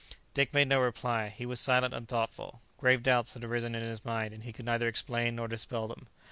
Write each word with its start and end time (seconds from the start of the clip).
Dick 0.33 0.51
made 0.51 0.67
no 0.67 0.79
reply. 0.81 1.29
He 1.29 1.45
was 1.45 1.59
silent 1.59 1.93
and 1.93 2.07
thoughtful. 2.07 2.63
Grave 2.79 3.03
doubts 3.03 3.35
had 3.35 3.43
arisen 3.43 3.75
in 3.75 3.83
his 3.83 4.03
mind, 4.03 4.33
and 4.33 4.41
he 4.43 4.51
could 4.51 4.65
neither 4.65 4.87
explain 4.87 5.35
nor 5.35 5.47
dispel 5.47 5.87
them. 5.87 6.07